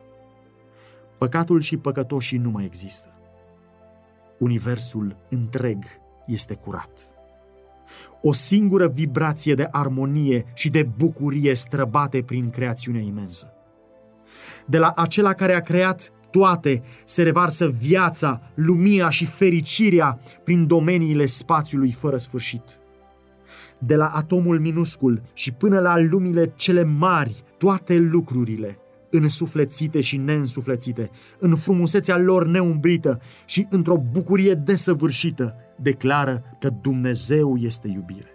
[1.18, 3.08] Păcatul și păcătoșii nu mai există.
[4.38, 5.99] Universul întreg
[6.30, 7.08] este curat.
[8.22, 13.52] O singură vibrație de armonie și de bucurie străbate prin creațiunea imensă.
[14.66, 21.26] De la acela care a creat toate se revarsă viața, lumina și fericirea prin domeniile
[21.26, 22.80] spațiului fără sfârșit
[23.82, 28.78] de la atomul minuscul și până la lumile cele mari, toate lucrurile,
[29.10, 37.88] însuflețite și neînsuflețite, în frumusețea lor neumbrită și într-o bucurie desăvârșită, declară că Dumnezeu este
[37.88, 38.29] iubire.